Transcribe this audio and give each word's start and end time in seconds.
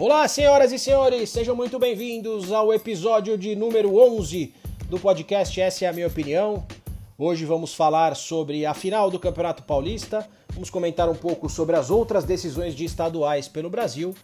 Olá, 0.00 0.26
senhoras 0.26 0.72
e 0.72 0.78
senhores, 0.78 1.28
sejam 1.28 1.54
muito 1.54 1.78
bem-vindos 1.78 2.50
ao 2.50 2.72
episódio 2.72 3.36
de 3.36 3.54
número 3.54 3.98
11 3.98 4.54
do 4.88 4.98
podcast 4.98 5.60
Essa 5.60 5.84
é 5.84 5.88
a 5.88 5.92
Minha 5.92 6.06
Opinião. 6.06 6.64
Hoje 7.18 7.44
vamos 7.44 7.74
falar 7.74 8.16
sobre 8.16 8.64
a 8.64 8.72
final 8.72 9.10
do 9.10 9.20
Campeonato 9.20 9.62
Paulista, 9.62 10.26
vamos 10.54 10.70
comentar 10.70 11.06
um 11.10 11.14
pouco 11.14 11.50
sobre 11.50 11.76
as 11.76 11.90
outras 11.90 12.24
decisões 12.24 12.74
de 12.74 12.86
estaduais 12.86 13.46
pelo 13.46 13.68
Brasil 13.68 14.14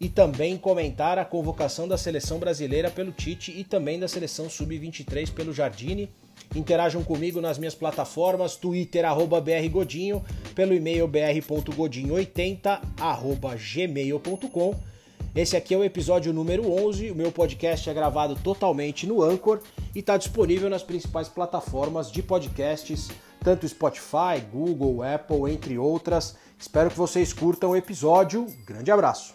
e 0.00 0.08
também 0.08 0.56
comentar 0.56 1.18
a 1.18 1.24
convocação 1.24 1.88
da 1.88 1.98
seleção 1.98 2.38
brasileira 2.38 2.88
pelo 2.88 3.10
Tite 3.10 3.50
e 3.50 3.64
também 3.64 3.98
da 3.98 4.06
seleção 4.06 4.48
sub-23 4.48 5.32
pelo 5.32 5.52
Jardine. 5.52 6.08
Interajam 6.54 7.02
comigo 7.02 7.40
nas 7.40 7.58
minhas 7.58 7.74
plataformas, 7.74 8.54
Twitter, 8.54 9.04
arroba 9.04 9.40
brgodinho, 9.40 10.24
pelo 10.54 10.72
e-mail 10.72 11.08
br.godinho80, 11.08 12.80
arroba 13.00 13.56
gmail.com 13.56 14.95
esse 15.36 15.54
aqui 15.54 15.74
é 15.74 15.76
o 15.76 15.84
episódio 15.84 16.32
número 16.32 16.72
11. 16.72 17.10
O 17.10 17.14
meu 17.14 17.30
podcast 17.30 17.90
é 17.90 17.92
gravado 17.92 18.34
totalmente 18.36 19.06
no 19.06 19.22
Anchor 19.22 19.60
e 19.94 19.98
está 19.98 20.16
disponível 20.16 20.70
nas 20.70 20.82
principais 20.82 21.28
plataformas 21.28 22.10
de 22.10 22.22
podcasts, 22.22 23.10
tanto 23.44 23.68
Spotify, 23.68 24.40
Google, 24.50 25.02
Apple, 25.02 25.52
entre 25.52 25.76
outras. 25.76 26.38
Espero 26.58 26.88
que 26.88 26.96
vocês 26.96 27.34
curtam 27.34 27.72
o 27.72 27.76
episódio. 27.76 28.46
Grande 28.64 28.90
abraço! 28.90 29.34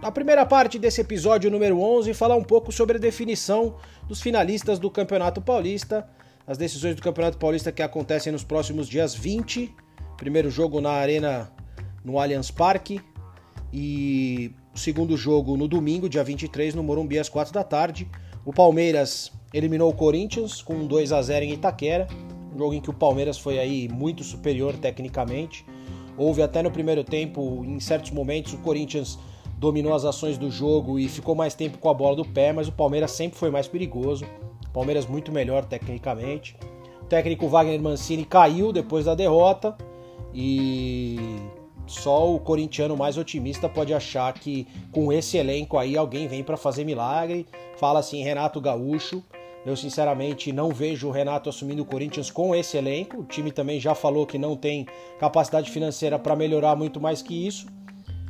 Na 0.00 0.10
primeira 0.10 0.46
parte 0.46 0.78
desse 0.78 1.02
episódio 1.02 1.50
número 1.50 1.78
11, 1.78 2.14
falar 2.14 2.36
um 2.36 2.44
pouco 2.44 2.72
sobre 2.72 2.96
a 2.96 3.00
definição 3.00 3.76
dos 4.08 4.22
finalistas 4.22 4.78
do 4.78 4.90
Campeonato 4.90 5.42
Paulista 5.42 6.08
as 6.46 6.56
decisões 6.56 6.94
do 6.94 7.02
Campeonato 7.02 7.38
Paulista 7.38 7.72
que 7.72 7.82
acontecem 7.82 8.32
nos 8.32 8.44
próximos 8.44 8.88
dias 8.88 9.14
20. 9.14 9.74
Primeiro 10.16 10.50
jogo 10.50 10.80
na 10.80 10.90
Arena 10.90 11.50
no 12.04 12.18
Allianz 12.18 12.50
Parque 12.50 13.00
e 13.72 14.52
segundo 14.74 15.16
jogo 15.16 15.56
no 15.56 15.66
domingo, 15.66 16.08
dia 16.08 16.22
23, 16.22 16.74
no 16.74 16.82
Morumbi 16.82 17.18
às 17.18 17.28
4 17.28 17.52
da 17.52 17.64
tarde. 17.64 18.08
O 18.44 18.52
Palmeiras 18.52 19.32
eliminou 19.52 19.90
o 19.90 19.94
Corinthians 19.94 20.62
com 20.62 20.86
2 20.86 21.12
a 21.12 21.20
0 21.20 21.44
em 21.44 21.52
Itaquera, 21.52 22.06
um 22.54 22.58
jogo 22.58 22.74
em 22.74 22.80
que 22.80 22.90
o 22.90 22.94
Palmeiras 22.94 23.38
foi 23.38 23.58
aí 23.58 23.88
muito 23.88 24.22
superior 24.22 24.76
tecnicamente. 24.76 25.66
Houve 26.16 26.42
até 26.42 26.62
no 26.62 26.70
primeiro 26.70 27.02
tempo, 27.02 27.64
em 27.66 27.80
certos 27.80 28.12
momentos, 28.12 28.54
o 28.54 28.58
Corinthians 28.58 29.18
dominou 29.58 29.94
as 29.94 30.04
ações 30.04 30.38
do 30.38 30.50
jogo 30.50 30.98
e 30.98 31.08
ficou 31.08 31.34
mais 31.34 31.54
tempo 31.54 31.78
com 31.78 31.88
a 31.88 31.94
bola 31.94 32.16
do 32.16 32.24
pé, 32.24 32.52
mas 32.52 32.68
o 32.68 32.72
Palmeiras 32.72 33.10
sempre 33.10 33.38
foi 33.38 33.50
mais 33.50 33.66
perigoso. 33.66 34.24
Palmeiras 34.76 35.06
muito 35.06 35.32
melhor 35.32 35.64
tecnicamente. 35.64 36.54
O 37.00 37.06
técnico 37.06 37.48
Wagner 37.48 37.80
Mancini 37.80 38.26
caiu 38.26 38.74
depois 38.74 39.06
da 39.06 39.14
derrota 39.14 39.74
e 40.34 41.16
só 41.86 42.30
o 42.30 42.38
corintiano 42.38 42.94
mais 42.94 43.16
otimista 43.16 43.70
pode 43.70 43.94
achar 43.94 44.34
que 44.34 44.68
com 44.92 45.10
esse 45.10 45.38
elenco 45.38 45.78
aí 45.78 45.96
alguém 45.96 46.28
vem 46.28 46.44
para 46.44 46.58
fazer 46.58 46.84
milagre. 46.84 47.46
Fala 47.78 48.00
assim 48.00 48.22
Renato 48.22 48.60
Gaúcho. 48.60 49.24
Eu 49.64 49.74
sinceramente 49.74 50.52
não 50.52 50.68
vejo 50.68 51.08
o 51.08 51.10
Renato 51.10 51.48
assumindo 51.48 51.82
o 51.82 51.86
Corinthians 51.86 52.30
com 52.30 52.54
esse 52.54 52.76
elenco. 52.76 53.20
O 53.20 53.24
time 53.24 53.50
também 53.50 53.80
já 53.80 53.94
falou 53.94 54.26
que 54.26 54.36
não 54.36 54.54
tem 54.54 54.86
capacidade 55.18 55.70
financeira 55.70 56.18
para 56.18 56.36
melhorar 56.36 56.76
muito 56.76 57.00
mais 57.00 57.22
que 57.22 57.46
isso. 57.46 57.66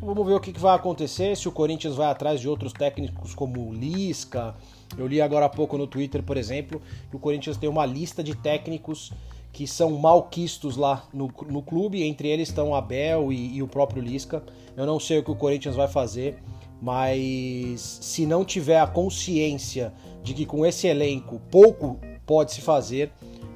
Vamos 0.00 0.24
ver 0.24 0.34
o 0.34 0.40
que 0.40 0.52
vai 0.52 0.76
acontecer, 0.76 1.36
se 1.36 1.48
o 1.48 1.52
Corinthians 1.52 1.96
vai 1.96 2.06
atrás 2.06 2.40
de 2.40 2.48
outros 2.48 2.72
técnicos 2.72 3.34
como 3.34 3.72
Lisca, 3.72 4.54
eu 4.96 5.06
li 5.06 5.20
agora 5.20 5.46
há 5.46 5.48
pouco 5.48 5.76
no 5.76 5.86
Twitter, 5.86 6.22
por 6.22 6.36
exemplo, 6.36 6.80
que 7.10 7.16
o 7.16 7.18
Corinthians 7.18 7.56
tem 7.56 7.68
uma 7.68 7.84
lista 7.84 8.22
de 8.22 8.34
técnicos 8.34 9.12
que 9.52 9.66
são 9.66 9.92
malquistos 9.92 10.76
lá 10.76 11.08
no, 11.14 11.32
no 11.48 11.62
clube, 11.62 12.02
entre 12.02 12.28
eles 12.28 12.48
estão 12.48 12.74
Abel 12.74 13.32
e, 13.32 13.56
e 13.56 13.62
o 13.62 13.66
próprio 13.66 14.02
Lisca. 14.02 14.42
Eu 14.76 14.84
não 14.84 15.00
sei 15.00 15.18
o 15.18 15.22
que 15.22 15.30
o 15.30 15.34
Corinthians 15.34 15.74
vai 15.74 15.88
fazer, 15.88 16.36
mas 16.80 17.98
se 18.02 18.26
não 18.26 18.44
tiver 18.44 18.78
a 18.78 18.86
consciência 18.86 19.94
de 20.22 20.34
que 20.34 20.44
com 20.44 20.66
esse 20.66 20.86
elenco 20.86 21.40
pouco 21.50 21.98
pode 22.26 22.52
se 22.52 22.60
fazer, 22.60 23.10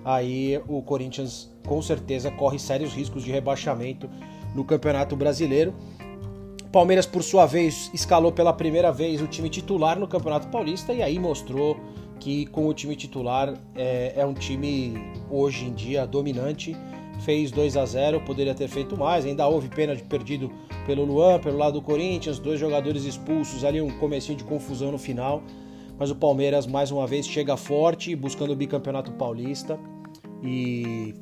aí 0.05 0.59
o 0.67 0.81
Corinthians 0.81 1.51
com 1.67 1.83
certeza 1.83 2.31
corre 2.31 2.59
sérios 2.59 2.95
riscos 2.95 3.23
de 3.23 3.31
rebaixamento 3.31 4.09
no 4.55 4.65
Campeonato 4.65 5.15
Brasileiro. 5.15 5.75
Palmeiras, 6.73 7.05
por 7.05 7.25
sua 7.25 7.47
vez, 7.47 7.91
escalou 7.93 8.31
pela 8.31 8.53
primeira 8.53 8.93
vez 8.93 9.21
o 9.21 9.27
time 9.27 9.49
titular 9.49 9.99
no 9.99 10.07
Campeonato 10.07 10.47
Paulista 10.49 10.93
e 10.93 11.03
aí 11.03 11.19
mostrou 11.19 11.77
que 12.21 12.47
com 12.47 12.69
o 12.69 12.73
time 12.73 12.95
titular 12.95 13.55
é, 13.75 14.13
é 14.15 14.25
um 14.25 14.35
time 14.35 14.95
hoje 15.29 15.65
em 15.65 15.73
dia 15.73 16.07
dominante. 16.07 16.77
Fez 17.25 17.51
2 17.51 17.77
a 17.77 17.85
0 17.85 18.21
poderia 18.21 18.55
ter 18.55 18.69
feito 18.69 18.97
mais. 18.97 19.27
Ainda 19.27 19.49
houve 19.49 19.69
pena 19.69 19.97
de 19.97 20.05
perdido 20.05 20.49
pelo 20.87 21.05
Luan, 21.05 21.41
pelo 21.41 21.59
lado 21.59 21.81
do 21.81 21.83
Corinthians, 21.83 22.39
dois 22.39 22.61
jogadores 22.61 23.05
expulsos, 23.05 23.65
ali 23.65 23.81
um 23.81 23.91
comecinho 23.99 24.39
de 24.39 24.45
confusão 24.45 24.93
no 24.93 24.99
final. 24.99 25.43
Mas 25.99 26.11
o 26.11 26.15
Palmeiras 26.15 26.69
mais 26.69 26.93
uma 26.93 27.07
vez 27.07 27.27
chega 27.27 27.57
forte, 27.57 28.15
buscando 28.15 28.53
o 28.53 28.57
bicampeonato 28.57 29.11
paulista 29.13 29.77
e 30.41 31.15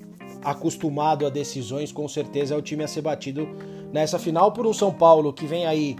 acostumado 0.42 1.26
a 1.26 1.30
decisões, 1.30 1.92
com 1.92 2.06
certeza 2.08 2.54
é 2.54 2.58
o 2.58 2.62
time 2.62 2.84
a 2.84 2.88
ser 2.88 3.02
batido 3.02 3.48
nessa 3.92 4.18
final 4.18 4.52
por 4.52 4.66
um 4.66 4.72
São 4.72 4.92
Paulo 4.92 5.32
que 5.32 5.46
vem 5.46 5.66
aí 5.66 5.96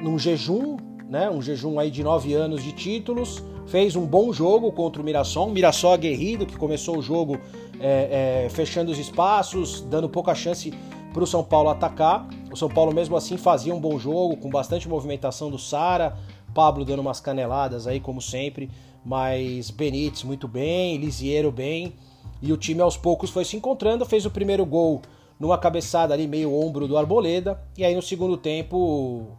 num 0.00 0.18
jejum, 0.18 0.76
né? 1.08 1.30
Um 1.30 1.42
jejum 1.42 1.78
aí 1.78 1.90
de 1.90 2.02
nove 2.02 2.34
anos 2.34 2.62
de 2.62 2.72
títulos. 2.72 3.42
Fez 3.66 3.94
um 3.94 4.04
bom 4.04 4.32
jogo 4.32 4.72
contra 4.72 5.00
o 5.00 5.04
Mirassol, 5.04 5.48
Mirassol 5.50 5.92
aguerrido 5.92 6.44
que 6.44 6.56
começou 6.56 6.98
o 6.98 7.02
jogo 7.02 7.38
é, 7.78 8.44
é, 8.44 8.48
fechando 8.50 8.90
os 8.90 8.98
espaços, 8.98 9.80
dando 9.82 10.08
pouca 10.08 10.34
chance 10.34 10.72
para 11.12 11.22
o 11.22 11.26
São 11.26 11.42
Paulo 11.42 11.68
atacar. 11.68 12.28
O 12.52 12.56
São 12.56 12.68
Paulo 12.68 12.92
mesmo 12.92 13.16
assim 13.16 13.36
fazia 13.36 13.74
um 13.74 13.80
bom 13.80 13.98
jogo, 13.98 14.36
com 14.36 14.50
bastante 14.50 14.88
movimentação 14.88 15.50
do 15.50 15.58
Sara, 15.58 16.16
Pablo 16.54 16.84
dando 16.84 17.00
umas 17.00 17.20
caneladas 17.20 17.86
aí 17.86 18.00
como 18.00 18.20
sempre, 18.20 18.68
mas 19.04 19.70
Benítez 19.70 20.22
muito 20.24 20.46
bem, 20.46 20.96
Lisiero 20.96 21.50
bem, 21.50 21.94
e 22.42 22.52
o 22.52 22.56
time 22.56 22.80
aos 22.80 22.96
poucos 22.96 23.30
foi 23.30 23.44
se 23.44 23.56
encontrando, 23.56 24.04
fez 24.04 24.24
o 24.26 24.30
primeiro 24.30 24.64
gol 24.64 25.02
numa 25.38 25.56
cabeçada 25.56 26.12
ali 26.12 26.26
meio 26.26 26.54
ombro 26.54 26.86
do 26.86 26.98
Arboleda, 26.98 27.62
e 27.76 27.84
aí 27.84 27.94
no 27.94 28.02
segundo 28.02 28.36
tempo 28.36 28.76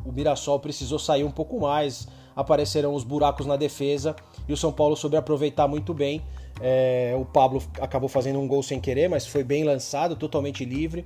o 0.04 0.12
Mirassol 0.12 0.60
precisou 0.60 0.98
sair 0.98 1.24
um 1.24 1.30
pouco 1.30 1.60
mais, 1.60 2.08
apareceram 2.36 2.96
os 2.96 3.04
buracos 3.04 3.46
na 3.46 3.56
defesa 3.56 4.16
e 4.48 4.54
o 4.54 4.58
São 4.58 4.72
Paulo 4.72 4.96
soube 4.96 5.16
aproveitar 5.16 5.68
muito 5.68 5.94
bem. 5.94 6.22
É, 6.60 7.16
o 7.20 7.26
Pablo 7.26 7.62
acabou 7.80 8.10
fazendo 8.10 8.40
um 8.40 8.48
gol 8.48 8.64
sem 8.64 8.80
querer, 8.80 9.10
mas 9.10 9.28
foi 9.28 9.44
bem 9.44 9.64
lançado, 9.64 10.16
totalmente 10.16 10.66
livre. 10.66 11.06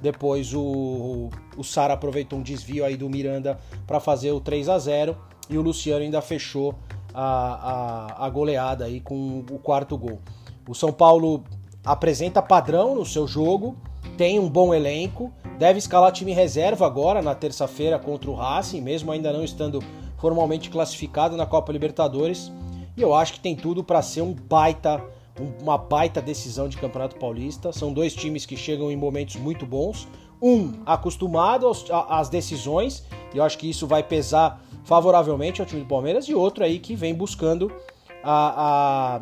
Depois 0.00 0.52
o, 0.52 1.30
o 1.56 1.62
Sara 1.62 1.94
aproveitou 1.94 2.38
um 2.38 2.42
desvio 2.42 2.84
aí 2.84 2.96
do 2.96 3.08
Miranda 3.08 3.58
para 3.86 4.00
fazer 4.00 4.32
o 4.32 4.40
3 4.40 4.68
a 4.68 4.78
0 4.78 5.16
e 5.48 5.56
o 5.56 5.62
Luciano 5.62 6.02
ainda 6.02 6.20
fechou 6.20 6.74
a, 7.14 8.16
a, 8.20 8.26
a 8.26 8.30
goleada 8.30 8.84
aí 8.84 9.00
com 9.00 9.44
o 9.50 9.58
quarto 9.58 9.96
gol. 9.96 10.18
O 10.68 10.74
São 10.74 10.92
Paulo 10.92 11.42
apresenta 11.84 12.40
padrão 12.40 12.94
no 12.94 13.04
seu 13.04 13.26
jogo, 13.26 13.76
tem 14.16 14.38
um 14.38 14.48
bom 14.48 14.72
elenco, 14.72 15.32
deve 15.58 15.78
escalar 15.78 16.12
time 16.12 16.32
reserva 16.32 16.86
agora 16.86 17.20
na 17.20 17.34
terça-feira 17.34 17.98
contra 17.98 18.30
o 18.30 18.34
Racing, 18.34 18.80
mesmo 18.80 19.10
ainda 19.10 19.32
não 19.32 19.42
estando 19.42 19.82
formalmente 20.18 20.70
classificado 20.70 21.36
na 21.36 21.46
Copa 21.46 21.72
Libertadores. 21.72 22.52
E 22.96 23.02
eu 23.02 23.14
acho 23.14 23.34
que 23.34 23.40
tem 23.40 23.56
tudo 23.56 23.82
para 23.82 24.02
ser 24.02 24.22
um 24.22 24.32
baita, 24.32 25.02
uma 25.60 25.76
baita 25.76 26.20
decisão 26.20 26.68
de 26.68 26.76
Campeonato 26.76 27.16
Paulista. 27.16 27.72
São 27.72 27.92
dois 27.92 28.14
times 28.14 28.46
que 28.46 28.56
chegam 28.56 28.90
em 28.90 28.96
momentos 28.96 29.36
muito 29.36 29.66
bons. 29.66 30.06
Um 30.40 30.74
acostumado 30.84 31.70
às 32.08 32.28
decisões, 32.28 33.04
e 33.32 33.38
eu 33.38 33.44
acho 33.44 33.56
que 33.58 33.68
isso 33.68 33.86
vai 33.86 34.02
pesar 34.02 34.62
favoravelmente 34.92 35.58
ao 35.58 35.66
time 35.66 35.80
do 35.80 35.88
Palmeiras, 35.88 36.28
e 36.28 36.34
outro 36.34 36.62
aí 36.62 36.78
que 36.78 36.94
vem 36.94 37.14
buscando 37.14 37.72
a, 38.22 39.16
a 39.16 39.20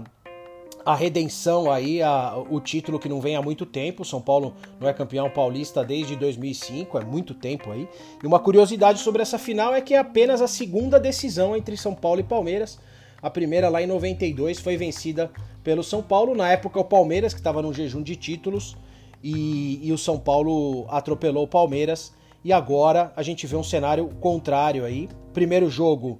a 0.85 0.95
redenção 0.95 1.71
aí, 1.71 2.03
a, 2.03 2.43
o 2.49 2.59
título 2.59 2.99
que 2.99 3.09
não 3.09 3.21
vem 3.21 3.37
há 3.37 3.43
muito 3.43 3.67
tempo. 3.67 4.03
São 4.03 4.21
Paulo 4.21 4.55
não 4.81 4.89
é 4.89 4.95
campeão 4.95 5.29
paulista 5.29 5.85
desde 5.85 6.17
2005, 6.17 6.99
é 6.99 7.05
muito 7.05 7.35
tempo 7.35 7.71
aí. 7.71 7.87
E 8.21 8.27
uma 8.27 8.41
curiosidade 8.41 8.99
sobre 8.99 9.21
essa 9.21 9.39
final 9.39 9.75
é 9.75 9.81
que 9.83 9.93
é 9.93 9.99
apenas 9.99 10.41
a 10.41 10.49
segunda 10.49 10.99
decisão 10.99 11.55
entre 11.55 11.77
São 11.77 11.95
Paulo 11.95 12.19
e 12.19 12.25
Palmeiras. 12.25 12.81
A 13.23 13.29
primeira 13.29 13.69
lá 13.69 13.83
em 13.83 13.87
92 13.87 14.59
foi 14.59 14.79
vencida 14.79 15.31
pelo 15.63 15.85
São 15.85 16.03
Paulo. 16.03 16.35
Na 16.35 16.51
época 16.51 16.81
o 16.81 16.85
Palmeiras 16.85 17.35
que 17.35 17.41
estava 17.41 17.61
num 17.61 17.75
jejum 17.75 18.03
de 18.03 18.17
títulos 18.17 18.75
e, 19.23 19.79
e 19.87 19.93
o 19.93 19.99
São 19.99 20.19
Paulo 20.19 20.87
atropelou 20.89 21.45
o 21.45 21.49
Palmeiras. 21.49 22.19
E 22.43 22.53
agora 22.53 23.13
a 23.15 23.23
gente 23.23 23.47
vê 23.47 23.57
um 23.57 23.63
cenário 23.63 24.09
contrário 24.21 24.85
aí. 24.85 25.09
Primeiro 25.33 25.69
jogo 25.69 26.19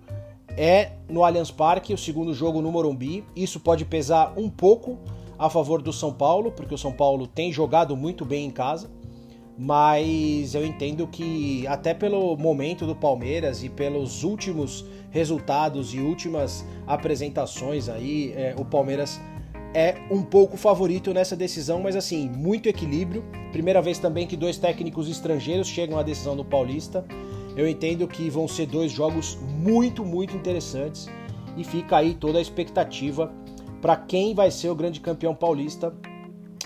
é 0.57 0.93
no 1.09 1.25
Allianz 1.25 1.51
Parque, 1.51 1.95
o 1.95 1.99
segundo 1.99 2.35
jogo 2.35 2.61
no 2.61 2.71
Morumbi. 2.71 3.25
Isso 3.35 3.59
pode 3.61 3.85
pesar 3.85 4.35
um 4.37 4.49
pouco 4.49 4.99
a 5.39 5.49
favor 5.49 5.81
do 5.81 5.93
São 5.93 6.13
Paulo, 6.13 6.53
porque 6.53 6.75
o 6.75 6.79
São 6.79 6.93
Paulo 6.93 7.27
tem 7.27 7.51
jogado 7.51 7.97
muito 7.97 8.25
bem 8.25 8.45
em 8.45 8.51
casa. 8.51 8.91
Mas 9.57 10.55
eu 10.55 10.65
entendo 10.65 11.07
que, 11.07 11.67
até 11.67 11.93
pelo 11.93 12.37
momento 12.37 12.87
do 12.87 12.95
Palmeiras 12.95 13.63
e 13.63 13.69
pelos 13.69 14.25
últimos 14.25 14.87
resultados 15.11 15.93
e 15.93 15.99
últimas 15.99 16.65
apresentações 16.87 17.89
aí, 17.89 18.33
é, 18.35 18.55
o 18.59 18.65
Palmeiras 18.65 19.21
é 19.75 19.97
um 20.11 20.23
pouco 20.23 20.57
favorito 20.57 21.15
nessa 21.15 21.37
decisão, 21.37 21.81
mas 21.81 21.95
assim, 21.95 22.29
muito 22.29 22.69
equilíbrio. 22.69 23.25
Primeira 23.53 23.81
vez 23.81 23.99
também 23.99 24.27
que 24.27 24.37
dois 24.37 24.59
técnicos 24.59 25.09
estrangeiros 25.09 25.69
chegam 25.69 25.99
à 25.99 26.03
decisão 26.03 26.37
do 26.37 26.45
Paulista. 26.45 27.05
Eu 27.57 27.69
entendo 27.69 28.07
que 28.09 28.29
vão 28.31 28.49
ser 28.49 28.67
dois 28.67 28.91
jogos 28.91 29.39
muito, 29.59 30.05
muito 30.05 30.37
interessantes 30.37 31.09
e 31.57 31.65
fica 31.65 31.97
aí 31.97 32.15
toda 32.15 32.39
a 32.39 32.43
expectativa 32.43 33.33
para 33.81 33.97
quem 33.97 34.35
vai 34.35 34.51
ser 34.51 34.69
o 34.71 34.75
grande 34.75 35.01
campeão 35.01 35.35
paulista. 35.35 35.95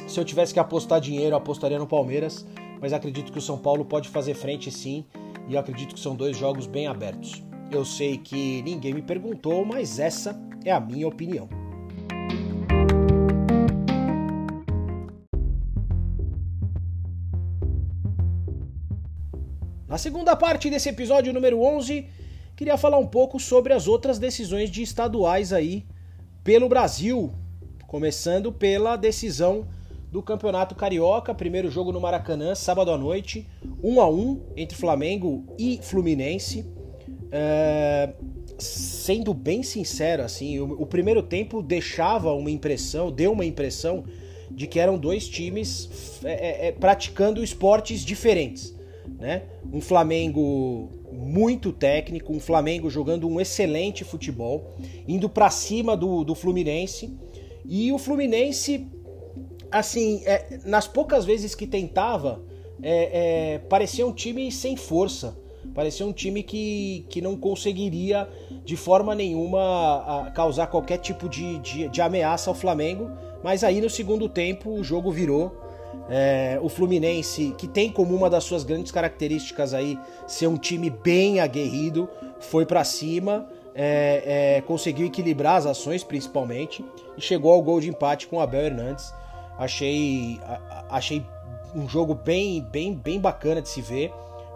Se 0.06 0.18
eu 0.18 0.24
tivesse 0.24 0.52
que 0.52 0.60
apostar 0.60 1.00
dinheiro, 1.00 1.32
eu 1.32 1.38
apostaria 1.38 1.78
no 1.78 1.86
Palmeiras, 1.86 2.46
mas 2.80 2.92
acredito 2.92 3.32
que 3.32 3.38
o 3.38 3.42
São 3.42 3.56
Paulo 3.56 3.84
pode 3.84 4.08
fazer 4.08 4.34
frente 4.34 4.70
sim, 4.70 5.04
e 5.48 5.56
acredito 5.56 5.94
que 5.94 6.00
são 6.00 6.16
dois 6.16 6.36
jogos 6.36 6.66
bem 6.66 6.86
abertos. 6.86 7.42
Eu 7.70 7.84
sei 7.84 8.18
que 8.18 8.62
ninguém 8.62 8.94
me 8.94 9.02
perguntou, 9.02 9.64
mas 9.64 9.98
essa 9.98 10.38
é 10.64 10.70
a 10.70 10.80
minha 10.80 11.06
opinião. 11.06 11.48
Na 19.94 19.98
segunda 19.98 20.34
parte 20.34 20.68
desse 20.68 20.88
episódio 20.88 21.32
número 21.32 21.62
11, 21.62 22.06
queria 22.56 22.76
falar 22.76 22.98
um 22.98 23.06
pouco 23.06 23.38
sobre 23.38 23.72
as 23.72 23.86
outras 23.86 24.18
decisões 24.18 24.68
de 24.68 24.82
estaduais 24.82 25.52
aí 25.52 25.86
pelo 26.42 26.68
Brasil, 26.68 27.32
começando 27.86 28.50
pela 28.50 28.96
decisão 28.96 29.68
do 30.10 30.20
Campeonato 30.20 30.74
Carioca, 30.74 31.32
primeiro 31.32 31.70
jogo 31.70 31.92
no 31.92 32.00
Maracanã, 32.00 32.56
sábado 32.56 32.90
à 32.90 32.98
noite, 32.98 33.48
1 33.80 34.00
a 34.00 34.10
1 34.10 34.40
entre 34.56 34.76
Flamengo 34.76 35.44
e 35.56 35.78
Fluminense. 35.80 36.66
É... 37.30 38.14
Sendo 38.58 39.32
bem 39.32 39.62
sincero, 39.62 40.24
assim, 40.24 40.58
o, 40.58 40.82
o 40.82 40.86
primeiro 40.86 41.22
tempo 41.22 41.62
deixava 41.62 42.32
uma 42.32 42.50
impressão, 42.50 43.12
deu 43.12 43.30
uma 43.30 43.44
impressão 43.44 44.02
de 44.50 44.66
que 44.66 44.80
eram 44.80 44.98
dois 44.98 45.28
times 45.28 46.18
é, 46.24 46.32
é, 46.32 46.66
é 46.66 46.72
praticando 46.72 47.44
esportes 47.44 48.04
diferentes 48.04 48.74
né? 49.18 49.42
Um 49.72 49.80
Flamengo 49.80 50.90
muito 51.12 51.72
técnico, 51.72 52.32
um 52.32 52.40
Flamengo 52.40 52.90
jogando 52.90 53.28
um 53.28 53.40
excelente 53.40 54.04
futebol, 54.04 54.74
indo 55.06 55.28
para 55.28 55.50
cima 55.50 55.96
do, 55.96 56.24
do 56.24 56.34
Fluminense. 56.34 57.16
E 57.64 57.92
o 57.92 57.98
Fluminense, 57.98 58.86
assim, 59.70 60.22
é, 60.24 60.58
nas 60.64 60.86
poucas 60.86 61.24
vezes 61.24 61.54
que 61.54 61.66
tentava, 61.66 62.42
é, 62.82 63.54
é, 63.54 63.58
parecia 63.58 64.06
um 64.06 64.12
time 64.12 64.50
sem 64.50 64.76
força. 64.76 65.36
Parecia 65.74 66.06
um 66.06 66.12
time 66.12 66.42
que, 66.42 67.06
que 67.08 67.20
não 67.20 67.36
conseguiria 67.36 68.28
de 68.64 68.76
forma 68.76 69.14
nenhuma 69.14 70.30
causar 70.34 70.66
qualquer 70.66 70.98
tipo 70.98 71.28
de, 71.28 71.58
de, 71.58 71.88
de 71.88 72.00
ameaça 72.02 72.50
ao 72.50 72.54
Flamengo. 72.54 73.10
Mas 73.42 73.64
aí 73.64 73.80
no 73.80 73.90
segundo 73.90 74.28
tempo 74.28 74.70
o 74.70 74.84
jogo 74.84 75.10
virou 75.10 75.56
é, 76.08 76.58
o 76.62 76.68
Fluminense, 76.68 77.54
que 77.56 77.66
tem 77.66 77.90
como 77.90 78.14
uma 78.14 78.28
das 78.28 78.44
suas 78.44 78.64
grandes 78.64 78.92
características 78.92 79.72
aí 79.72 79.98
ser 80.26 80.46
um 80.46 80.56
time 80.56 80.90
bem 80.90 81.40
aguerrido, 81.40 82.08
foi 82.40 82.66
para 82.66 82.84
cima, 82.84 83.48
é, 83.74 84.56
é, 84.56 84.60
conseguiu 84.62 85.06
equilibrar 85.06 85.56
as 85.56 85.66
ações 85.66 86.04
principalmente 86.04 86.84
e 87.16 87.20
chegou 87.20 87.52
ao 87.52 87.62
gol 87.62 87.80
de 87.80 87.88
empate 87.88 88.26
com 88.26 88.36
o 88.36 88.40
Abel 88.40 88.66
Hernandes. 88.66 89.12
Achei, 89.58 90.40
achei 90.88 91.24
um 91.74 91.88
jogo 91.88 92.14
bem, 92.14 92.60
bem, 92.60 92.94
bem 92.94 93.18
bacana 93.18 93.62
de 93.62 93.68
se 93.68 93.80
ver. 93.80 94.12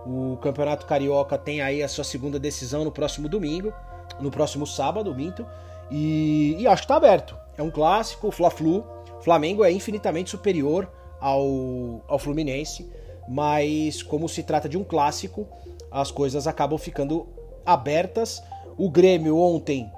O 0.07 0.39
Campeonato 0.41 0.87
Carioca 0.87 1.37
tem 1.37 1.61
aí 1.61 1.83
a 1.83 1.89
sua 1.89 2.05
segunda 2.05 2.39
decisão 2.39 2.85
no 2.85 2.93
próximo 2.93 3.29
domingo, 3.29 3.73
no 4.21 4.31
próximo 4.31 4.67
sábado, 4.67 5.15
minto. 5.15 5.47
E, 5.91 6.57
e 6.59 6.67
acho 6.67 6.83
que 6.83 6.89
tá 6.89 6.97
aberto. 6.97 7.37
É 7.57 7.63
um 7.63 7.71
clássico, 7.71 8.31
Fla-Flu. 8.31 8.85
Flamengo 9.21 9.65
é 9.65 9.73
infinitamente 9.73 10.31
superior 10.31 10.89
ao, 11.21 12.03
ao 12.09 12.19
Fluminense, 12.19 12.89
mas 13.29 14.03
como 14.03 14.29
se 14.29 14.43
trata 14.43 14.69
de 14.69 14.79
um 14.79 14.85
clássico, 14.85 15.47
as 15.91 16.11
coisas 16.11 16.47
acabam 16.47 16.79
ficando 16.79 17.27
abertas. 17.65 18.43
O 18.77 18.89
Grêmio 18.89 19.37
ontem 19.37 19.91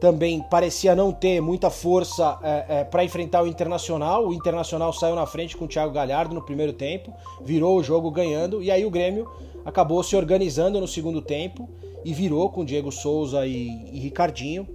também 0.00 0.40
parecia 0.40 0.94
não 0.94 1.12
ter 1.12 1.40
muita 1.40 1.70
força 1.70 2.38
é, 2.42 2.64
é, 2.68 2.84
para 2.84 3.04
enfrentar 3.04 3.42
o 3.42 3.46
Internacional. 3.46 4.28
O 4.28 4.32
Internacional 4.32 4.92
saiu 4.92 5.14
na 5.14 5.26
frente 5.26 5.56
com 5.56 5.64
o 5.64 5.68
Thiago 5.68 5.92
Galhardo 5.92 6.34
no 6.34 6.42
primeiro 6.42 6.72
tempo, 6.72 7.12
virou 7.42 7.76
o 7.76 7.82
jogo 7.82 8.10
ganhando, 8.10 8.62
e 8.62 8.70
aí 8.70 8.84
o 8.86 8.90
Grêmio 8.90 9.28
acabou 9.64 10.02
se 10.02 10.16
organizando 10.16 10.80
no 10.80 10.88
segundo 10.88 11.20
tempo 11.20 11.68
e 12.04 12.12
virou 12.12 12.48
com 12.50 12.64
Diego 12.64 12.92
Souza 12.92 13.46
e, 13.46 13.68
e 13.92 13.98
Ricardinho. 13.98 14.66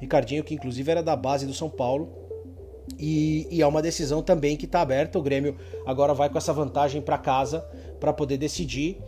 Ricardinho, 0.00 0.44
que 0.44 0.54
inclusive 0.54 0.90
era 0.90 1.02
da 1.02 1.16
base 1.16 1.46
do 1.46 1.54
São 1.54 1.70
Paulo. 1.70 2.23
E, 2.98 3.46
e, 3.50 3.62
é 3.62 3.66
uma 3.66 3.82
decisão 3.82 4.22
também 4.22 4.56
que 4.56 4.66
está 4.66 4.80
aberta. 4.80 5.18
O 5.18 5.22
Grêmio 5.22 5.56
agora 5.86 6.14
vai 6.14 6.28
com 6.28 6.38
essa 6.38 6.52
vantagem 6.52 7.00
para 7.00 7.18
casa 7.18 7.60
para 8.00 8.12
poder 8.12 8.36
decidir. 8.36 8.98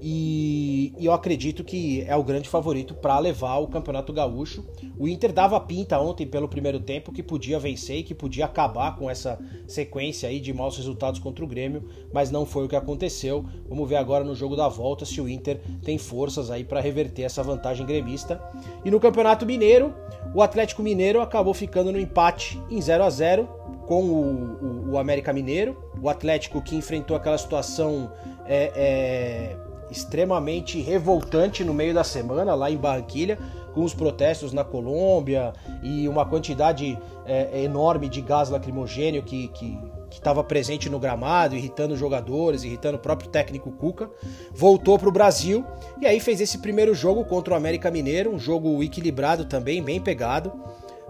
E, 0.00 0.92
e, 0.98 1.06
eu 1.06 1.12
acredito 1.12 1.64
que 1.64 2.02
é 2.06 2.14
o 2.14 2.22
grande 2.22 2.48
favorito 2.48 2.94
para 2.94 3.18
levar 3.18 3.56
o 3.58 3.66
Campeonato 3.66 4.12
Gaúcho. 4.12 4.64
O 4.98 5.08
Inter 5.08 5.32
dava 5.32 5.58
pinta 5.58 5.98
ontem 5.98 6.26
pelo 6.26 6.48
primeiro 6.48 6.80
tempo 6.80 7.12
que 7.12 7.22
podia 7.22 7.58
vencer 7.58 7.98
e 7.98 8.02
que 8.02 8.14
podia 8.14 8.44
acabar 8.44 8.96
com 8.96 9.10
essa 9.10 9.38
sequência 9.66 10.28
aí 10.28 10.38
de 10.38 10.52
maus 10.52 10.76
resultados 10.76 11.18
contra 11.20 11.44
o 11.44 11.48
Grêmio, 11.48 11.84
mas 12.12 12.30
não 12.30 12.44
foi 12.44 12.64
o 12.64 12.68
que 12.68 12.76
aconteceu. 12.76 13.44
Vamos 13.68 13.88
ver 13.88 13.96
agora 13.96 14.24
no 14.24 14.34
jogo 14.34 14.54
da 14.54 14.68
volta 14.68 15.04
se 15.04 15.20
o 15.20 15.28
Inter 15.28 15.60
tem 15.82 15.98
forças 15.98 16.50
aí 16.50 16.64
para 16.64 16.80
reverter 16.80 17.22
essa 17.22 17.42
vantagem 17.42 17.86
gremista. 17.86 18.42
E 18.84 18.90
no 18.90 19.00
Campeonato 19.00 19.46
Mineiro, 19.46 19.94
o 20.34 20.42
Atlético 20.42 20.82
Mineiro 20.82 21.20
acabou 21.20 21.54
ficando 21.54 21.90
no 21.90 21.98
empate 21.98 22.60
em 22.70 22.80
0 22.80 23.04
a 23.04 23.10
0 23.10 23.48
com 23.86 24.02
o, 24.02 24.90
o, 24.90 24.90
o 24.92 24.98
América 24.98 25.32
Mineiro. 25.32 25.76
O 26.02 26.08
Atlético 26.08 26.60
que 26.60 26.76
enfrentou 26.76 27.16
aquela 27.16 27.38
situação 27.38 28.12
é, 28.44 28.72
é, 28.74 29.56
extremamente 29.90 30.80
revoltante 30.80 31.64
no 31.64 31.72
meio 31.72 31.94
da 31.94 32.04
semana 32.04 32.54
lá 32.54 32.70
em 32.70 32.76
Barranquilha, 32.76 33.38
com 33.74 33.84
os 33.84 33.92
protestos 33.92 34.52
na 34.52 34.64
Colômbia 34.64 35.52
e 35.82 36.08
uma 36.08 36.24
quantidade 36.24 36.98
é, 37.26 37.62
enorme 37.62 38.08
de 38.08 38.22
gás 38.22 38.48
lacrimogênio 38.48 39.22
que, 39.22 39.50
estava 40.10 40.42
presente 40.42 40.88
no 40.88 40.98
gramado, 40.98 41.54
irritando 41.54 41.94
jogadores, 41.94 42.64
irritando 42.64 42.96
o 42.96 43.00
próprio 43.00 43.28
técnico 43.28 43.70
Cuca, 43.70 44.08
voltou 44.50 44.98
para 44.98 45.10
o 45.10 45.12
Brasil 45.12 45.62
e 46.00 46.06
aí 46.06 46.18
fez 46.20 46.40
esse 46.40 46.56
primeiro 46.58 46.94
jogo 46.94 47.22
contra 47.26 47.52
o 47.52 47.56
América 47.56 47.90
Mineiro, 47.90 48.34
um 48.34 48.38
jogo 48.38 48.82
equilibrado 48.82 49.44
também, 49.44 49.82
bem 49.82 50.00
pegado, 50.00 50.54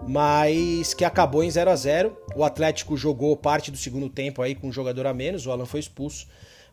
mas 0.05 0.93
que 0.93 1.05
acabou 1.05 1.41
em 1.41 1.49
0 1.49 1.71
a 1.71 1.75
0 1.75 2.17
O 2.35 2.43
Atlético 2.43 2.97
jogou 2.97 3.35
parte 3.37 3.71
do 3.71 3.77
segundo 3.77 4.09
tempo 4.09 4.41
aí 4.41 4.53
com 4.53 4.67
um 4.67 4.73
jogador 4.73 5.07
a 5.07 5.13
menos, 5.13 5.47
o 5.47 5.51
Alan 5.51 5.65
foi 5.65 5.79
expulso 5.79 6.27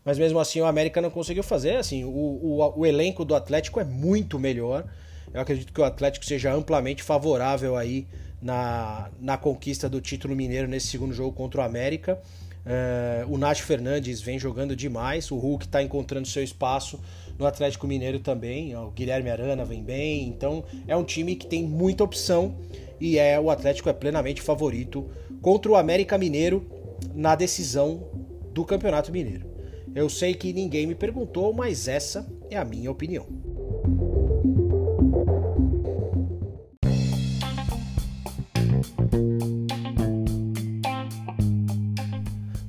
mas 0.05 0.19
mesmo 0.19 0.39
assim 0.39 0.61
o 0.61 0.65
América 0.65 1.01
não 1.01 1.09
conseguiu 1.09 1.41
fazer. 1.41 1.77
Assim, 1.77 2.03
o, 2.03 2.09
o, 2.09 2.79
o, 2.79 2.85
elenco 2.85 3.25
do 3.25 3.33
Atlético 3.33 3.79
é 3.79 3.83
muito 3.83 4.37
melhor. 4.37 4.85
Eu 5.33 5.41
acredito 5.41 5.73
que 5.73 5.81
o 5.81 5.83
Atlético 5.83 6.23
seja 6.23 6.53
amplamente 6.53 7.01
favorável 7.01 7.75
aí 7.75 8.07
na, 8.39 9.09
na 9.19 9.35
conquista 9.35 9.89
do 9.89 9.99
título 9.99 10.35
mineiro 10.35 10.67
nesse 10.67 10.87
segundo 10.87 11.13
jogo 11.13 11.35
contra 11.35 11.61
o 11.61 11.63
América. 11.63 12.21
Uh, 12.65 13.33
o 13.33 13.37
Nath 13.37 13.59
Fernandes 13.59 14.21
vem 14.21 14.39
jogando 14.39 14.75
demais, 14.75 15.29
o 15.29 15.37
Hulk 15.37 15.65
está 15.65 15.83
encontrando 15.83 16.27
seu 16.27 16.43
espaço 16.43 16.99
no 17.37 17.45
Atlético 17.45 17.85
Mineiro 17.85 18.19
também, 18.19 18.75
o 18.75 18.89
Guilherme 18.89 19.29
Arana 19.29 19.63
vem 19.63 19.83
bem, 19.83 20.27
então 20.27 20.63
é 20.87 20.95
um 20.95 21.03
time 21.03 21.35
que 21.35 21.45
tem 21.45 21.63
muita 21.63 22.03
opção 22.03 22.55
e 22.99 23.19
é 23.19 23.39
o 23.39 23.51
Atlético 23.51 23.87
é 23.87 23.93
plenamente 23.93 24.41
favorito 24.41 25.07
contra 25.43 25.71
o 25.71 25.75
América 25.75 26.17
Mineiro 26.17 26.65
na 27.13 27.35
decisão 27.35 28.09
do 28.51 28.65
Campeonato 28.65 29.11
Mineiro. 29.11 29.54
Eu 29.95 30.09
sei 30.09 30.33
que 30.33 30.51
ninguém 30.51 30.85
me 30.85 30.93
perguntou, 30.93 31.53
mas 31.53 31.87
essa 31.87 32.27
é 32.49 32.57
a 32.57 32.65
minha 32.65 32.91
opinião. 32.91 33.25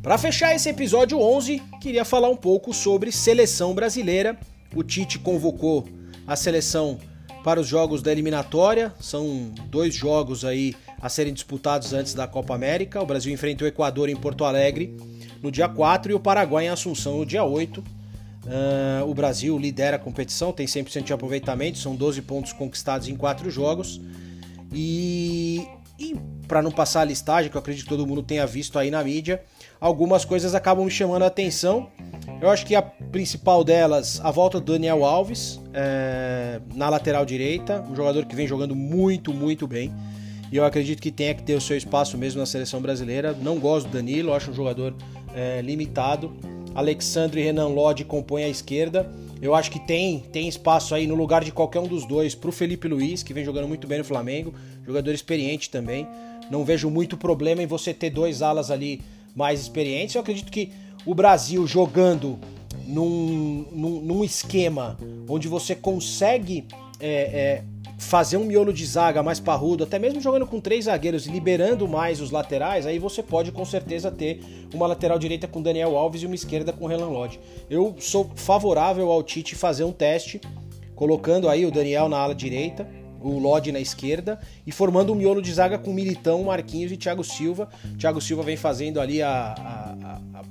Para 0.00 0.16
fechar 0.18 0.54
esse 0.54 0.68
episódio 0.68 1.20
11, 1.20 1.60
queria 1.80 2.04
falar 2.04 2.28
um 2.28 2.36
pouco 2.36 2.72
sobre 2.72 3.10
seleção 3.10 3.74
brasileira. 3.74 4.38
O 4.72 4.84
Tite 4.84 5.18
convocou 5.18 5.84
a 6.28 6.36
seleção 6.36 6.96
para 7.42 7.58
os 7.58 7.66
jogos 7.66 8.02
da 8.02 8.12
eliminatória. 8.12 8.94
São 9.00 9.52
dois 9.68 9.92
jogos 9.92 10.44
aí 10.44 10.76
a 11.02 11.08
serem 11.08 11.34
disputados 11.34 11.92
antes 11.92 12.14
da 12.14 12.28
Copa 12.28 12.54
América. 12.54 13.02
O 13.02 13.06
Brasil 13.06 13.34
enfrenta 13.34 13.64
o 13.64 13.66
Equador 13.66 14.08
em 14.08 14.14
Porto 14.14 14.44
Alegre 14.44 14.96
no 15.42 15.50
dia 15.50 15.68
4 15.68 16.12
e 16.12 16.14
o 16.14 16.20
Paraguai 16.20 16.66
em 16.66 16.68
Assunção 16.68 17.18
no 17.18 17.26
dia 17.26 17.44
8. 17.44 17.80
Uh, 17.80 17.84
ah, 18.48 19.04
o 19.04 19.12
Brasil 19.12 19.58
lidera 19.58 19.96
a 19.96 19.98
competição, 19.98 20.52
tem 20.52 20.66
100% 20.66 21.02
de 21.02 21.12
aproveitamento, 21.12 21.78
são 21.78 21.96
12 21.96 22.22
pontos 22.22 22.52
conquistados 22.52 23.08
em 23.08 23.16
4 23.16 23.50
jogos. 23.50 24.00
E, 24.72 25.66
e 25.98 26.14
para 26.46 26.62
não 26.62 26.70
passar 26.70 27.00
a 27.00 27.04
listagem, 27.04 27.50
que 27.50 27.56
eu 27.56 27.60
acredito 27.60 27.84
que 27.84 27.88
todo 27.88 28.06
mundo 28.06 28.22
tenha 28.22 28.46
visto 28.46 28.78
aí 28.78 28.90
na 28.90 29.02
mídia, 29.02 29.42
algumas 29.80 30.24
coisas 30.24 30.54
acabam 30.54 30.84
me 30.84 30.90
chamando 30.90 31.22
a 31.22 31.26
atenção. 31.26 31.90
Eu 32.40 32.50
acho 32.50 32.66
que 32.66 32.74
a 32.74 32.82
principal 32.82 33.64
delas, 33.64 34.20
a 34.22 34.30
volta 34.30 34.60
do 34.60 34.72
Daniel 34.72 35.04
Alves 35.04 35.60
é, 35.72 36.60
na 36.74 36.88
lateral 36.88 37.24
direita, 37.24 37.84
um 37.90 37.96
jogador 37.96 38.26
que 38.26 38.36
vem 38.36 38.46
jogando 38.46 38.74
muito, 38.74 39.32
muito 39.32 39.66
bem. 39.66 39.92
e 40.52 40.56
eu 40.56 40.64
acredito 40.64 41.00
que 41.00 41.10
tenha 41.10 41.34
que 41.34 41.42
ter 41.42 41.54
o 41.54 41.60
seu 41.60 41.76
espaço 41.76 42.16
mesmo 42.16 42.40
na 42.40 42.46
seleção 42.46 42.80
brasileira. 42.80 43.32
Não 43.32 43.58
gosto 43.58 43.88
do 43.88 43.92
Danilo, 43.94 44.32
acho 44.32 44.50
um 44.50 44.54
jogador 44.54 44.94
é, 45.36 45.60
limitado. 45.60 46.32
Alexandre 46.74 47.40
e 47.40 47.44
Renan 47.44 47.68
Lodge 47.68 48.04
compõem 48.04 48.44
a 48.44 48.48
esquerda. 48.48 49.08
Eu 49.40 49.54
acho 49.54 49.70
que 49.70 49.78
tem, 49.78 50.20
tem 50.32 50.48
espaço 50.48 50.94
aí 50.94 51.06
no 51.06 51.14
lugar 51.14 51.44
de 51.44 51.52
qualquer 51.52 51.80
um 51.80 51.86
dos 51.86 52.06
dois 52.06 52.34
para 52.34 52.48
o 52.48 52.52
Felipe 52.52 52.88
Luiz, 52.88 53.22
que 53.22 53.34
vem 53.34 53.44
jogando 53.44 53.68
muito 53.68 53.86
bem 53.86 53.98
no 53.98 54.04
Flamengo, 54.04 54.54
jogador 54.84 55.12
experiente 55.12 55.70
também. 55.70 56.06
Não 56.50 56.64
vejo 56.64 56.90
muito 56.90 57.16
problema 57.16 57.62
em 57.62 57.66
você 57.66 57.92
ter 57.92 58.10
dois 58.10 58.40
alas 58.40 58.70
ali 58.70 59.02
mais 59.34 59.60
experientes. 59.60 60.14
Eu 60.14 60.22
acredito 60.22 60.50
que 60.50 60.72
o 61.04 61.14
Brasil 61.14 61.66
jogando 61.66 62.38
num, 62.86 63.66
num, 63.72 64.00
num 64.00 64.24
esquema 64.24 64.96
onde 65.28 65.48
você 65.48 65.74
consegue 65.74 66.66
é, 67.00 67.08
é, 67.08 67.62
fazer 67.98 68.36
um 68.36 68.44
miolo 68.44 68.72
de 68.72 68.84
zaga 68.84 69.22
mais 69.22 69.40
parrudo, 69.40 69.84
até 69.84 69.98
mesmo 69.98 70.20
jogando 70.20 70.46
com 70.46 70.60
três 70.60 70.84
zagueiros 70.84 71.26
e 71.26 71.30
liberando 71.30 71.88
mais 71.88 72.20
os 72.20 72.30
laterais, 72.30 72.86
aí 72.86 72.98
você 72.98 73.22
pode 73.22 73.52
com 73.52 73.64
certeza 73.64 74.10
ter 74.10 74.40
uma 74.74 74.86
lateral 74.86 75.18
direita 75.18 75.46
com 75.46 75.62
Daniel 75.62 75.96
Alves 75.96 76.22
e 76.22 76.26
uma 76.26 76.34
esquerda 76.34 76.72
com 76.72 76.86
Renan 76.86 77.08
Lodge. 77.08 77.40
Eu 77.70 77.96
sou 77.98 78.30
favorável 78.34 79.10
ao 79.10 79.22
Tite 79.22 79.54
fazer 79.54 79.84
um 79.84 79.92
teste, 79.92 80.40
colocando 80.94 81.48
aí 81.48 81.64
o 81.64 81.70
Daniel 81.70 82.08
na 82.08 82.18
ala 82.18 82.34
direita, 82.34 82.86
o 83.20 83.38
Lodge 83.38 83.72
na 83.72 83.80
esquerda 83.80 84.38
e 84.66 84.72
formando 84.72 85.12
um 85.12 85.16
miolo 85.16 85.42
de 85.42 85.52
zaga 85.52 85.78
com 85.78 85.92
Militão, 85.92 86.44
Marquinhos 86.44 86.92
e 86.92 86.96
Thiago 86.96 87.24
Silva. 87.24 87.68
Thiago 87.98 88.20
Silva 88.20 88.42
vem 88.42 88.56
fazendo 88.56 89.00
ali 89.00 89.22
a, 89.22 89.54
a, 89.58 89.75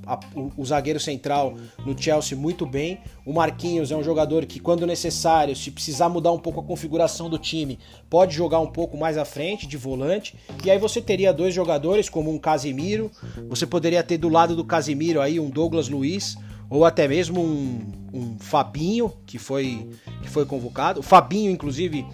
a, 0.06 0.20
o 0.56 0.64
zagueiro 0.64 1.00
central 1.00 1.54
no 1.84 2.00
Chelsea 2.00 2.36
muito 2.36 2.64
bem. 2.64 2.98
O 3.24 3.32
Marquinhos 3.32 3.90
é 3.90 3.96
um 3.96 4.02
jogador 4.02 4.46
que, 4.46 4.60
quando 4.60 4.86
necessário, 4.86 5.54
se 5.56 5.70
precisar 5.70 6.08
mudar 6.08 6.32
um 6.32 6.38
pouco 6.38 6.60
a 6.60 6.62
configuração 6.62 7.28
do 7.28 7.38
time, 7.38 7.78
pode 8.08 8.34
jogar 8.34 8.60
um 8.60 8.66
pouco 8.66 8.96
mais 8.96 9.18
à 9.18 9.24
frente, 9.24 9.66
de 9.66 9.76
volante. 9.76 10.36
E 10.64 10.70
aí 10.70 10.78
você 10.78 11.00
teria 11.00 11.32
dois 11.32 11.54
jogadores, 11.54 12.08
como 12.08 12.30
um 12.32 12.38
Casimiro. 12.38 13.10
Você 13.48 13.66
poderia 13.66 14.02
ter 14.02 14.18
do 14.18 14.28
lado 14.28 14.54
do 14.54 14.64
Casimiro 14.64 15.20
aí 15.20 15.40
um 15.40 15.50
Douglas 15.50 15.88
Luiz 15.88 16.36
ou 16.68 16.84
até 16.84 17.06
mesmo 17.06 17.40
um, 17.40 17.92
um 18.12 18.38
Fabinho 18.38 19.12
que 19.24 19.38
foi, 19.38 19.88
que 20.22 20.28
foi 20.28 20.44
convocado. 20.44 21.00
O 21.00 21.02
Fabinho, 21.02 21.50
inclusive, 21.50 22.04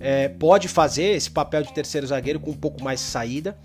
é, 0.00 0.28
pode 0.28 0.66
fazer 0.68 1.16
esse 1.16 1.30
papel 1.30 1.62
de 1.62 1.72
terceiro 1.72 2.06
zagueiro 2.06 2.40
com 2.40 2.50
um 2.50 2.56
pouco 2.56 2.82
mais 2.82 3.00
de 3.00 3.06
saída. 3.06 3.56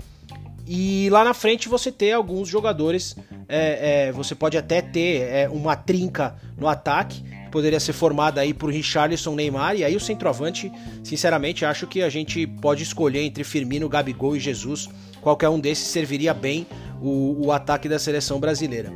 E 0.67 1.09
lá 1.11 1.23
na 1.23 1.33
frente 1.33 1.69
você 1.69 1.91
ter 1.91 2.11
alguns 2.11 2.49
jogadores, 2.49 3.15
é, 3.47 4.07
é, 4.07 4.11
você 4.11 4.33
pode 4.33 4.57
até 4.57 4.81
ter 4.81 5.21
é, 5.21 5.49
uma 5.49 5.75
trinca 5.75 6.35
no 6.57 6.67
ataque, 6.67 7.21
que 7.21 7.51
poderia 7.51 7.79
ser 7.79 7.93
formada 7.93 8.41
aí 8.41 8.53
por 8.53 8.71
Richarlison, 8.71 9.35
Neymar, 9.35 9.75
e 9.75 9.83
aí 9.83 9.95
o 9.95 9.99
centroavante, 9.99 10.71
sinceramente, 11.03 11.65
acho 11.65 11.87
que 11.87 12.01
a 12.01 12.09
gente 12.09 12.45
pode 12.47 12.83
escolher 12.83 13.21
entre 13.21 13.43
Firmino, 13.43 13.87
Gabigol 13.87 14.35
e 14.35 14.39
Jesus, 14.39 14.89
qualquer 15.21 15.49
um 15.49 15.59
desses 15.59 15.87
serviria 15.87 16.33
bem 16.33 16.67
o, 17.01 17.45
o 17.45 17.51
ataque 17.51 17.87
da 17.87 17.99
seleção 17.99 18.39
brasileira. 18.39 18.91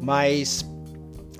Mas 0.00 0.64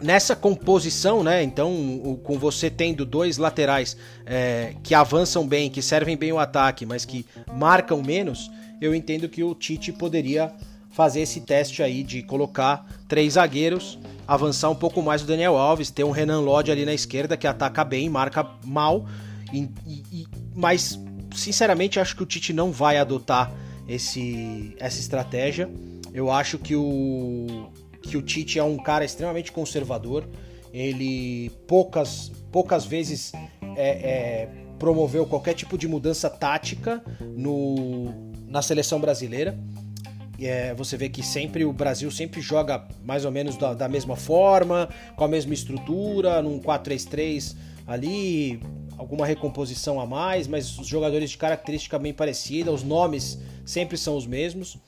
nessa 0.02 0.36
composição, 0.36 1.22
né? 1.22 1.42
Então, 1.42 2.20
com 2.22 2.38
você 2.38 2.70
tendo 2.70 3.04
dois 3.06 3.38
laterais 3.38 3.96
é, 4.26 4.74
que 4.82 4.94
avançam 4.94 5.46
bem, 5.46 5.70
que 5.70 5.80
servem 5.80 6.16
bem 6.16 6.32
o 6.32 6.38
ataque, 6.38 6.84
mas 6.84 7.04
que 7.04 7.24
marcam 7.52 8.02
menos, 8.02 8.50
eu 8.80 8.94
entendo 8.94 9.28
que 9.28 9.42
o 9.42 9.54
Tite 9.54 9.92
poderia 9.92 10.52
fazer 10.94 11.22
esse 11.22 11.40
teste 11.40 11.82
aí 11.82 12.04
de 12.04 12.22
colocar 12.22 12.86
três 13.08 13.34
zagueiros, 13.34 13.98
avançar 14.26 14.70
um 14.70 14.76
pouco 14.76 15.02
mais 15.02 15.22
o 15.22 15.26
Daniel 15.26 15.56
Alves, 15.56 15.90
ter 15.90 16.04
um 16.04 16.12
Renan 16.12 16.40
Lodge 16.40 16.70
ali 16.70 16.84
na 16.84 16.94
esquerda 16.94 17.36
que 17.36 17.48
ataca 17.48 17.84
bem, 17.84 18.08
marca 18.08 18.48
mal, 18.64 19.04
e, 19.52 19.68
e, 19.86 20.26
mas 20.54 20.98
sinceramente 21.34 21.98
acho 21.98 22.16
que 22.16 22.22
o 22.22 22.26
Tite 22.26 22.52
não 22.52 22.70
vai 22.70 22.96
adotar 22.96 23.52
esse, 23.88 24.74
essa 24.78 25.00
estratégia. 25.00 25.68
Eu 26.12 26.30
acho 26.30 26.58
que 26.58 26.76
o, 26.76 27.70
que 28.00 28.16
o 28.16 28.22
Tite 28.22 28.60
é 28.60 28.64
um 28.64 28.76
cara 28.76 29.04
extremamente 29.04 29.50
conservador. 29.50 30.24
Ele 30.72 31.50
poucas, 31.66 32.30
poucas 32.52 32.84
vezes 32.84 33.32
é, 33.76 33.88
é, 33.88 34.48
promoveu 34.78 35.26
qualquer 35.26 35.54
tipo 35.54 35.76
de 35.76 35.88
mudança 35.88 36.30
tática 36.30 37.02
no, 37.20 38.32
na 38.46 38.62
seleção 38.62 39.00
brasileira. 39.00 39.58
É, 40.40 40.74
você 40.74 40.96
vê 40.96 41.08
que 41.08 41.22
sempre 41.22 41.64
o 41.64 41.72
Brasil 41.72 42.10
sempre 42.10 42.40
joga 42.40 42.84
mais 43.04 43.24
ou 43.24 43.30
menos 43.30 43.56
da, 43.56 43.74
da 43.74 43.88
mesma 43.88 44.16
forma, 44.16 44.88
com 45.16 45.24
a 45.24 45.28
mesma 45.28 45.54
estrutura, 45.54 46.42
num 46.42 46.58
4-3-3 46.58 47.56
ali, 47.86 48.60
alguma 48.96 49.26
recomposição 49.26 50.00
a 50.00 50.06
mais, 50.06 50.46
mas 50.46 50.78
os 50.78 50.86
jogadores 50.86 51.30
de 51.30 51.38
característica 51.38 51.98
bem 51.98 52.12
parecida, 52.12 52.72
os 52.72 52.82
nomes 52.82 53.38
sempre 53.64 53.96
são 53.96 54.16
os 54.16 54.26
mesmos. 54.26 54.78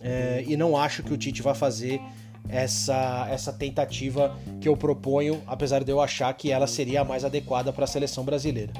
É, 0.00 0.44
e 0.46 0.56
não 0.56 0.76
acho 0.76 1.02
que 1.02 1.12
o 1.12 1.16
Tite 1.16 1.42
vai 1.42 1.54
fazer 1.54 2.00
essa, 2.48 3.26
essa 3.30 3.52
tentativa 3.52 4.36
que 4.60 4.68
eu 4.68 4.76
proponho, 4.76 5.42
apesar 5.46 5.82
de 5.82 5.90
eu 5.90 6.00
achar 6.00 6.32
que 6.34 6.50
ela 6.50 6.66
seria 6.66 7.00
a 7.00 7.04
mais 7.04 7.24
adequada 7.24 7.72
para 7.72 7.84
a 7.84 7.86
seleção 7.86 8.24
brasileira. 8.24 8.72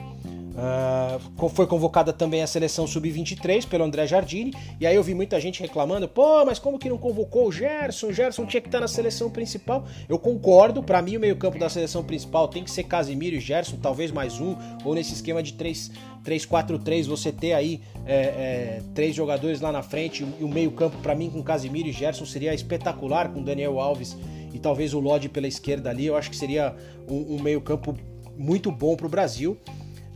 Uh, 0.55 1.49
foi 1.49 1.67
convocada 1.67 2.13
também 2.13 2.41
a 2.41 2.47
seleção 2.47 2.87
sub-23 2.87 3.67
pelo 3.67 3.83
André 3.83 4.07
Jardini, 4.07 4.53
e 4.79 4.87
aí 4.87 4.95
eu 4.95 5.03
vi 5.03 5.13
muita 5.13 5.41
gente 5.41 5.61
reclamando: 5.61 6.09
pô, 6.09 6.45
mas 6.45 6.61
como 6.61 6.79
que 6.79 6.89
não 6.89 6.97
convocou 6.97 7.49
o 7.49 7.53
Gerson? 7.53 8.07
O 8.07 8.13
Gerson 8.13 8.47
tinha 8.47 8.61
que 8.61 8.69
estar 8.69 8.79
na 8.79 8.87
seleção 8.87 9.29
principal. 9.29 9.85
Eu 10.09 10.17
concordo, 10.17 10.81
para 10.81 11.03
mim 11.03 11.17
o 11.17 11.21
meio-campo 11.21 11.59
da 11.59 11.69
seleção 11.69 12.05
principal 12.05 12.47
tem 12.47 12.63
que 12.63 12.71
ser 12.71 12.85
Casimiro 12.85 13.35
e 13.35 13.41
Gerson, 13.41 13.79
talvez 13.83 14.13
mais 14.13 14.41
um, 14.41 14.55
ou 14.85 14.95
nesse 14.95 15.15
esquema 15.15 15.43
de 15.43 15.55
3-4-3 15.55 17.07
você 17.07 17.33
ter 17.33 17.53
aí 17.53 17.81
é, 18.07 18.15
é, 18.15 18.83
três 18.95 19.13
jogadores 19.13 19.61
lá 19.61 19.73
na 19.73 19.83
frente 19.83 20.25
e 20.39 20.45
o 20.45 20.49
meio-campo, 20.49 20.99
para 20.99 21.17
mim, 21.17 21.31
com 21.31 21.43
Casimiro 21.43 21.89
e 21.89 21.93
Gerson 21.93 22.25
seria 22.25 22.55
espetacular, 22.55 23.33
com 23.33 23.43
Daniel 23.43 23.81
Alves 23.81 24.17
e 24.53 24.59
talvez 24.61 24.95
o 24.95 25.01
Lodi 25.01 25.29
pela 25.29 25.49
esquerda 25.49 25.91
ali. 25.91 26.07
Eu 26.07 26.17
acho 26.17 26.31
que 26.31 26.37
seria 26.37 26.77
um, 27.09 27.35
um 27.35 27.43
meio-campo 27.43 27.97
muito 28.37 28.71
bom 28.71 28.95
para 28.95 29.07
o 29.07 29.09
Brasil. 29.11 29.59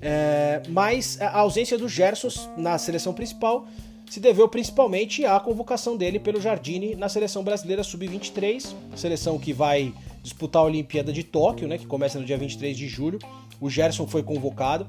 É, 0.00 0.62
mas 0.68 1.20
a 1.20 1.38
ausência 1.38 1.76
do 1.76 1.88
Gerson 1.88 2.28
na 2.56 2.78
seleção 2.78 3.12
principal 3.12 3.66
se 4.08 4.20
deveu 4.20 4.48
principalmente 4.48 5.24
à 5.24 5.38
convocação 5.38 5.96
dele 5.96 6.18
pelo 6.18 6.40
Jardine 6.40 6.94
na 6.94 7.08
seleção 7.08 7.44
brasileira 7.44 7.82
sub-23, 7.82 8.74
seleção 8.96 9.38
que 9.38 9.52
vai 9.52 9.92
disputar 10.22 10.62
a 10.62 10.64
Olimpíada 10.64 11.12
de 11.12 11.22
Tóquio, 11.22 11.68
né, 11.68 11.76
que 11.76 11.86
começa 11.86 12.18
no 12.18 12.24
dia 12.24 12.38
23 12.38 12.76
de 12.76 12.88
julho. 12.88 13.18
O 13.60 13.68
Gerson 13.68 14.06
foi 14.06 14.22
convocado. 14.22 14.86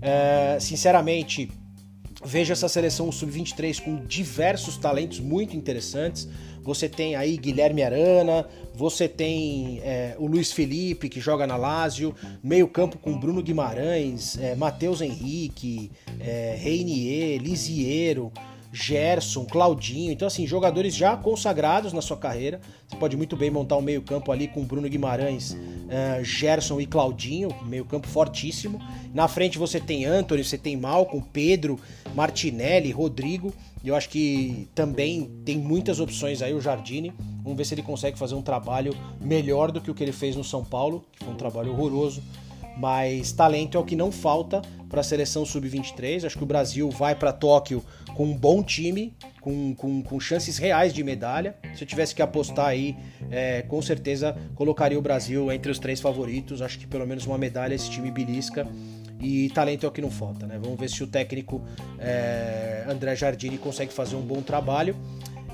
É, 0.00 0.58
sinceramente, 0.60 1.50
vejo 2.24 2.52
essa 2.52 2.68
seleção 2.68 3.10
sub-23 3.12 3.82
com 3.82 4.04
diversos 4.06 4.76
talentos 4.76 5.20
muito 5.20 5.56
interessantes. 5.56 6.28
Você 6.64 6.88
tem 6.88 7.14
aí 7.14 7.36
Guilherme 7.36 7.82
Arana, 7.82 8.48
você 8.74 9.06
tem 9.06 9.80
é, 9.84 10.16
o 10.18 10.26
Luiz 10.26 10.50
Felipe, 10.50 11.10
que 11.10 11.20
joga 11.20 11.46
na 11.46 11.56
Lazio, 11.56 12.14
meio-campo 12.42 12.96
com 12.98 13.18
Bruno 13.18 13.42
Guimarães, 13.42 14.38
é, 14.38 14.54
Matheus 14.56 15.02
Henrique, 15.02 15.90
é, 16.18 16.56
Reinier, 16.58 17.40
Lisiero. 17.40 18.32
Gerson, 18.74 19.44
Claudinho, 19.44 20.10
então 20.10 20.26
assim, 20.26 20.48
jogadores 20.48 20.96
já 20.96 21.16
consagrados 21.16 21.92
na 21.92 22.02
sua 22.02 22.16
carreira. 22.16 22.60
Você 22.88 22.96
pode 22.96 23.16
muito 23.16 23.36
bem 23.36 23.48
montar 23.48 23.76
um 23.76 23.80
meio-campo 23.80 24.32
ali 24.32 24.48
com 24.48 24.64
Bruno 24.64 24.88
Guimarães, 24.88 25.52
uh, 25.52 26.24
Gerson 26.24 26.80
e 26.80 26.86
Claudinho, 26.86 27.50
meio-campo 27.66 28.08
fortíssimo. 28.08 28.80
Na 29.14 29.28
frente 29.28 29.58
você 29.58 29.78
tem 29.78 30.04
Anthony, 30.04 30.42
você 30.42 30.58
tem 30.58 30.76
Malcom, 30.76 31.20
Pedro, 31.20 31.78
Martinelli, 32.16 32.90
Rodrigo. 32.90 33.54
Eu 33.84 33.94
acho 33.94 34.08
que 34.08 34.68
também 34.74 35.30
tem 35.44 35.58
muitas 35.58 36.00
opções 36.00 36.40
aí 36.42 36.54
o 36.54 36.60
Jardine. 36.60 37.12
Vamos 37.42 37.56
ver 37.56 37.64
se 37.64 37.74
ele 37.74 37.82
consegue 37.82 38.18
fazer 38.18 38.34
um 38.34 38.42
trabalho 38.42 38.96
melhor 39.20 39.70
do 39.70 39.80
que 39.80 39.90
o 39.90 39.94
que 39.94 40.02
ele 40.02 40.12
fez 40.12 40.34
no 40.34 40.44
São 40.44 40.64
Paulo, 40.64 41.04
que 41.12 41.24
foi 41.24 41.34
um 41.34 41.36
trabalho 41.36 41.72
horroroso 41.72 42.22
mas 42.76 43.32
talento 43.32 43.76
é 43.76 43.80
o 43.80 43.84
que 43.84 43.96
não 43.96 44.10
falta 44.10 44.62
para 44.88 45.00
a 45.00 45.04
seleção 45.04 45.44
sub-23. 45.44 46.24
Acho 46.24 46.36
que 46.36 46.44
o 46.44 46.46
Brasil 46.46 46.90
vai 46.90 47.14
para 47.14 47.32
Tóquio 47.32 47.84
com 48.14 48.26
um 48.26 48.36
bom 48.36 48.62
time, 48.62 49.14
com, 49.40 49.74
com, 49.74 50.02
com, 50.02 50.20
chances 50.20 50.56
reais 50.56 50.92
de 50.92 51.02
medalha. 51.02 51.56
Se 51.74 51.82
eu 51.82 51.86
tivesse 51.88 52.14
que 52.14 52.22
apostar 52.22 52.66
aí, 52.66 52.96
é, 53.30 53.62
com 53.62 53.80
certeza 53.82 54.36
colocaria 54.54 54.98
o 54.98 55.02
Brasil 55.02 55.50
entre 55.50 55.70
os 55.70 55.78
três 55.78 56.00
favoritos. 56.00 56.62
Acho 56.62 56.78
que 56.78 56.86
pelo 56.86 57.06
menos 57.06 57.26
uma 57.26 57.38
medalha 57.38 57.74
esse 57.74 57.90
time 57.90 58.10
belisca. 58.10 58.66
E 59.24 59.48
talento 59.50 59.86
é 59.86 59.88
o 59.88 59.92
que 59.92 60.02
não 60.02 60.10
falta, 60.10 60.46
né? 60.46 60.58
Vamos 60.62 60.78
ver 60.78 60.90
se 60.90 61.02
o 61.02 61.06
técnico 61.06 61.62
é, 61.98 62.84
André 62.86 63.16
Jardini 63.16 63.56
consegue 63.56 63.92
fazer 63.92 64.16
um 64.16 64.20
bom 64.20 64.42
trabalho. 64.42 64.94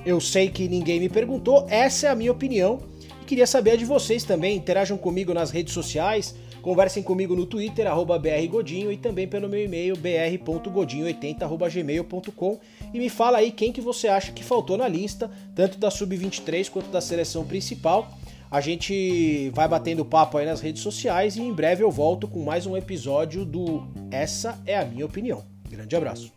Eu 0.05 0.21
sei 0.21 0.49
que 0.49 0.69
ninguém 0.69 0.99
me 0.99 1.09
perguntou, 1.09 1.67
essa 1.71 2.09
é 2.09 2.11
a 2.11 2.17
minha 2.17 2.33
opinião. 2.33 2.81
E 3.23 3.25
queria 3.25 3.47
saber 3.47 3.73
a 3.73 3.77
de 3.77 3.85
vocês 3.85 4.25
também. 4.25 4.57
Interajam 4.57 4.99
comigo 4.99 5.33
nas 5.33 5.53
redes 5.53 5.73
sociais 5.73 6.35
Conversem 6.63 7.03
comigo 7.03 7.35
no 7.35 7.45
Twitter, 7.47 7.87
brgodinho, 8.21 8.93
e 8.93 8.99
também 8.99 9.27
pelo 9.27 9.49
meu 9.49 9.65
e-mail, 9.65 9.97
br.godinho80.gmail.com 9.97 12.61
e 12.93 12.99
me 12.99 13.09
fala 13.09 13.39
aí 13.39 13.51
quem 13.51 13.73
que 13.73 13.81
você 13.81 14.09
acha 14.09 14.31
que 14.33 14.45
faltou 14.45 14.77
na 14.77 14.87
lista, 14.87 15.31
tanto 15.55 15.79
da 15.79 15.91
Sub-23 15.91 16.69
quanto 16.69 16.91
da 16.91 17.01
seleção 17.01 17.47
principal. 17.47 18.13
A 18.51 18.61
gente 18.61 19.49
vai 19.51 19.69
batendo 19.69 20.05
papo 20.05 20.37
aí 20.37 20.45
nas 20.45 20.61
redes 20.61 20.83
sociais 20.83 21.37
e 21.37 21.41
em 21.41 21.53
breve 21.53 21.85
eu 21.85 21.91
volto 21.91 22.27
com 22.27 22.43
mais 22.43 22.67
um 22.67 22.77
episódio 22.77 23.45
do 23.45 23.87
Essa 24.11 24.59
é 24.67 24.77
a 24.77 24.85
Minha 24.85 25.07
Opinião. 25.07 25.45
Grande 25.69 25.95
abraço. 25.95 26.33